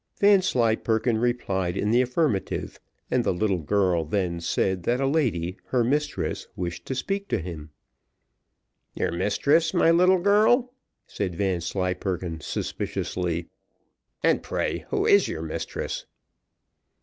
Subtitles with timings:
[0.19, 2.79] Vanslyperken replied in the affirmative,
[3.11, 7.37] and the little girl then said that a lady, her mistress, wished to speak to
[7.37, 7.69] him.
[8.95, 10.73] "Your mistress, my little girl?"
[11.05, 13.49] said Vanslyperken, suspiciously;
[14.23, 16.07] "and pray who is your mistress?"